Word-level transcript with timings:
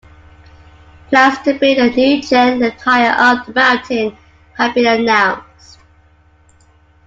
Plans 1.09 1.37
to 1.45 1.59
build 1.59 1.77
a 1.77 1.91
new 1.95 2.23
chair 2.23 2.55
lift 2.55 2.81
higher 2.81 3.13
up 3.15 3.45
the 3.45 3.53
mountain 3.53 4.17
have 4.57 4.73
been 4.73 4.87
announced. 5.01 5.77